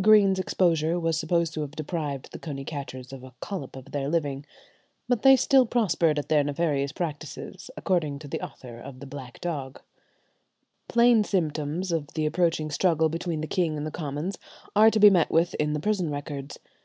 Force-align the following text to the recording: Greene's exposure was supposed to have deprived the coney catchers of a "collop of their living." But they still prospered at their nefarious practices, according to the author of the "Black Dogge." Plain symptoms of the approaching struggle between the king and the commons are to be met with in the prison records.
Greene's 0.00 0.40
exposure 0.40 0.98
was 0.98 1.16
supposed 1.16 1.54
to 1.54 1.60
have 1.60 1.70
deprived 1.76 2.32
the 2.32 2.38
coney 2.40 2.64
catchers 2.64 3.12
of 3.12 3.22
a 3.22 3.32
"collop 3.38 3.76
of 3.76 3.92
their 3.92 4.08
living." 4.08 4.44
But 5.06 5.22
they 5.22 5.36
still 5.36 5.66
prospered 5.66 6.18
at 6.18 6.28
their 6.28 6.42
nefarious 6.42 6.90
practices, 6.90 7.70
according 7.76 8.18
to 8.18 8.26
the 8.26 8.40
author 8.44 8.80
of 8.80 8.98
the 8.98 9.06
"Black 9.06 9.40
Dogge." 9.40 9.78
Plain 10.88 11.22
symptoms 11.22 11.92
of 11.92 12.08
the 12.14 12.26
approaching 12.26 12.72
struggle 12.72 13.08
between 13.08 13.40
the 13.40 13.46
king 13.46 13.76
and 13.76 13.86
the 13.86 13.92
commons 13.92 14.36
are 14.74 14.90
to 14.90 14.98
be 14.98 15.10
met 15.10 15.30
with 15.30 15.54
in 15.54 15.74
the 15.74 15.78
prison 15.80 16.10
records. 16.10 16.58